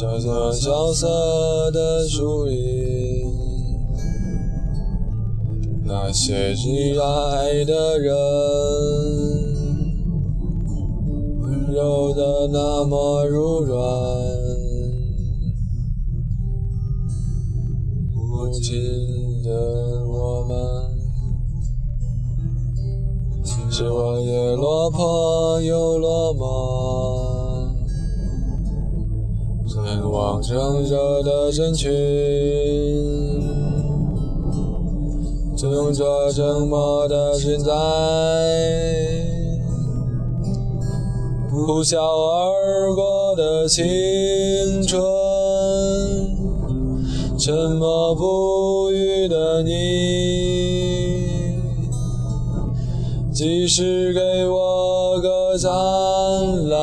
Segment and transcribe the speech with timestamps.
[0.00, 2.54] 萧瑟萧瑟的树林，
[5.84, 8.14] 那些挚爱的人，
[11.40, 13.76] 温柔的那么柔软，
[18.14, 20.56] 无尽的我们。
[23.68, 27.17] 是我也落魄又落寞，
[30.18, 31.92] 望炙热的人群，
[35.56, 37.72] 只用这沉默的现在，
[41.48, 43.86] 呼啸而过的青
[44.82, 45.00] 春，
[47.38, 49.70] 沉默不语的你。
[53.32, 55.70] 即使给我个灿
[56.68, 56.76] 烂，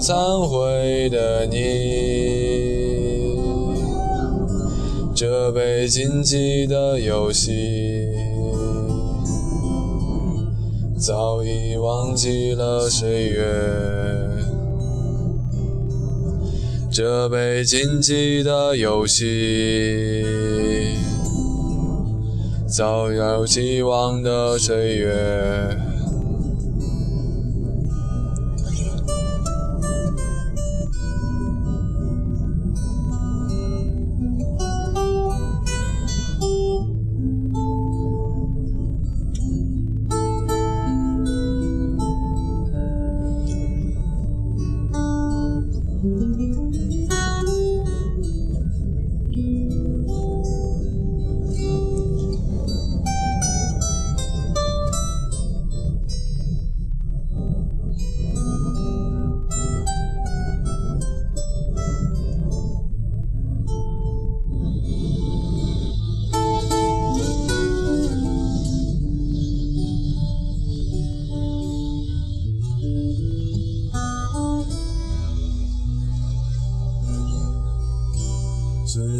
[0.00, 1.58] 忏悔的你，
[5.14, 7.50] 这被禁忌的游戏，
[10.96, 13.44] 早已忘记了岁月，
[16.90, 20.24] 这被禁忌的游戏。
[22.66, 25.76] 早有希望的岁月。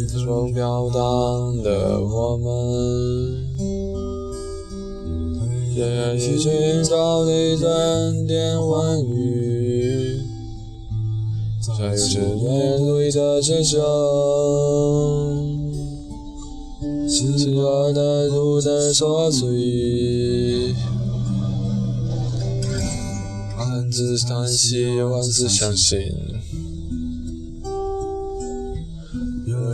[0.07, 2.45] 最终飘荡的我们，
[5.73, 10.19] 也去寻找你点点欢愉，
[11.61, 13.79] 才有时间努力的人生，
[17.07, 20.73] 喜欢的路的琐碎，
[23.57, 25.99] 万字叹息，万字相信。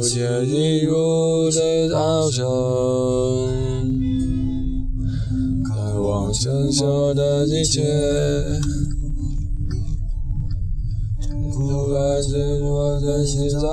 [0.05, 2.45] 有些一如的早晨，
[5.63, 7.81] 渴望成熟的一切，
[11.51, 13.67] 不管是我的现在，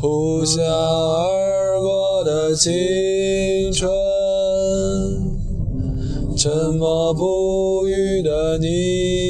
[0.00, 2.72] 呼啸而过的青
[3.74, 3.90] 春，
[6.34, 9.25] 沉默不语的你。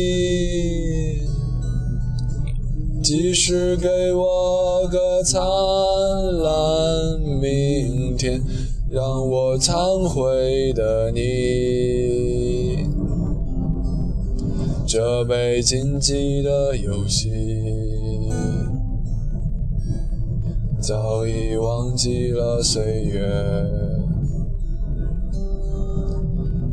[3.39, 5.39] 是给我个灿
[6.43, 8.41] 烂明天，
[8.91, 12.87] 让我忏悔的你，
[14.87, 17.31] 这被禁忌的游戏，
[20.81, 23.21] 早已忘记了岁月，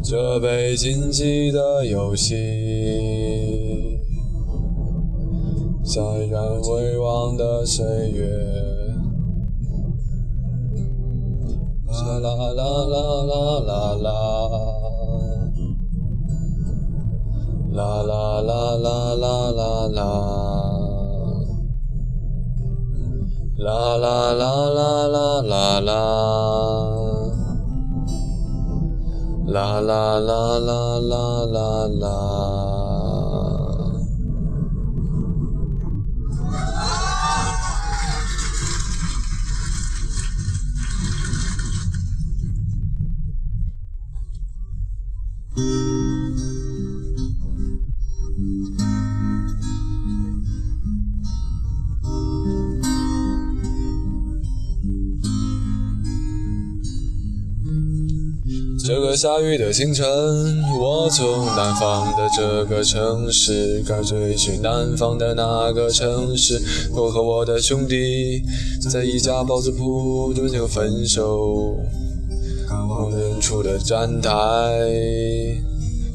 [0.01, 3.22] 这被禁忌的游戏。
[5.83, 6.01] 在
[6.31, 8.25] 然回望的岁月，
[11.91, 12.95] 啦啦啦啦
[13.27, 13.71] 啦啦
[14.01, 14.07] 啦，
[17.73, 19.99] 啦啦啦啦啦啦啦，
[23.57, 25.91] 啦啦啦啦啦啦啦，
[29.45, 32.92] 啦啦啦啦啦啦啦。
[58.85, 60.05] 这个下雨的清晨，
[60.79, 66.59] 我从南方的这个城市赶追去南方的那个城市。
[66.93, 68.41] 我和我的兄弟
[68.91, 71.77] 在一家包子铺中就分手。
[72.87, 74.31] 望远处的站台，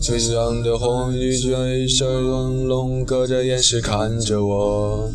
[0.01, 5.11] 嘴上的红雨水声朦胧，隔着岩石看着我，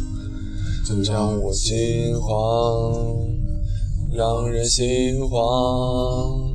[1.03, 3.17] 让我心慌，
[4.11, 6.51] 让人心慌。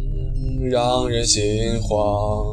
[0.60, 2.44] 让人心慌，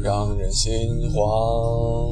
[0.00, 2.08] 让人心慌。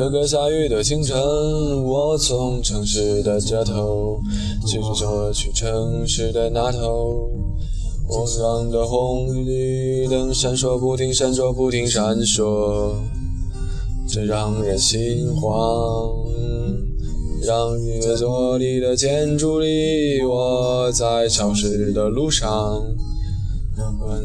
[0.00, 1.14] 这个下雨的清晨，
[1.84, 4.18] 我从城市的这头
[4.64, 7.28] 骑着车去城市的那头。
[8.08, 12.94] 我上的红绿灯闪烁不停，闪烁不停，闪烁，
[14.08, 16.16] 这让人心慌。
[17.42, 22.82] 让音乐做你的建筑里，我在潮湿的路上，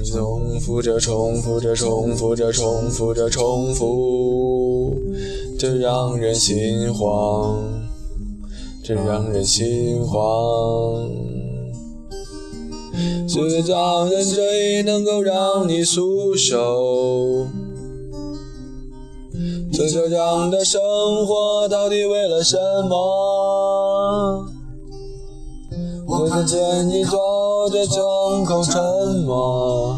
[0.06, 4.96] 重复着，重复着，重复着，重复着，重复，
[5.58, 7.64] 这让人心慌，
[8.84, 11.10] 这让人心慌。
[13.50, 17.48] 是找人追，能够让你束手。
[19.74, 20.82] 这这样的生
[21.26, 24.46] 活到底为了什么？
[26.08, 28.82] 我看见你坐着，张口沉
[29.26, 29.98] 默。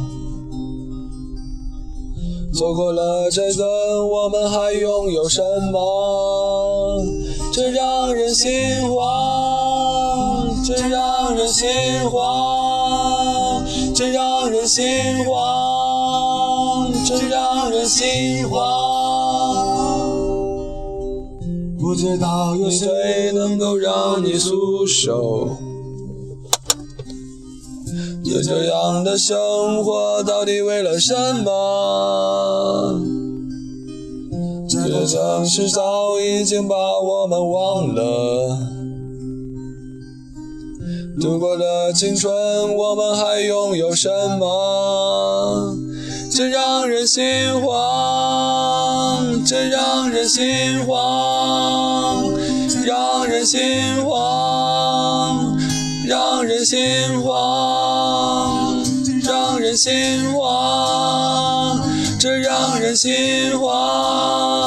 [2.57, 7.06] 错过了这个，我们还拥有什么？
[7.54, 8.51] 这让人心
[8.89, 11.69] 慌，这让人心
[12.09, 13.63] 慌，
[13.94, 14.83] 这让人心
[15.24, 18.60] 慌，这让人心慌。
[21.80, 25.50] 不知道有谁能够让你束手？
[28.25, 32.26] 这这样的生活到底为了什么？
[35.07, 38.57] 城市早已经把我们忘了，
[41.21, 42.30] 度过的青春，
[42.75, 45.77] 我们还拥有什么？
[46.30, 47.24] 这让人心
[47.62, 52.25] 慌，这让人心慌，
[52.86, 55.57] 让人心慌，
[56.06, 58.75] 让人心慌，
[59.24, 61.79] 让人心慌，
[62.20, 64.66] 这让人心慌。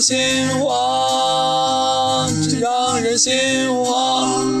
[0.00, 2.28] 心慌，
[2.60, 3.32] 让人心
[3.84, 4.57] 慌。